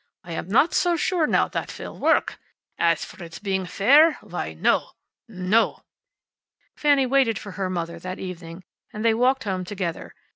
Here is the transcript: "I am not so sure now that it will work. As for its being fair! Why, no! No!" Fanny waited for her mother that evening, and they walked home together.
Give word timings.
"I 0.23 0.31
am 0.31 0.47
not 0.47 0.73
so 0.73 0.95
sure 0.97 1.27
now 1.27 1.47
that 1.49 1.79
it 1.79 1.79
will 1.83 1.95
work. 1.99 2.39
As 2.79 3.05
for 3.05 3.23
its 3.23 3.37
being 3.37 3.67
fair! 3.67 4.13
Why, 4.21 4.53
no! 4.55 4.93
No!" 5.27 5.83
Fanny 6.75 7.05
waited 7.05 7.37
for 7.37 7.51
her 7.51 7.69
mother 7.69 7.99
that 7.99 8.17
evening, 8.17 8.63
and 8.91 9.05
they 9.05 9.13
walked 9.13 9.43
home 9.43 9.63
together. 9.63 10.15